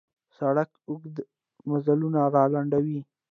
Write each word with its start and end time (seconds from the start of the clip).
سړک 0.37 0.69
اوږده 0.89 1.23
مزلونه 1.69 2.19
را 2.33 2.43
لنډوي. 2.53 2.99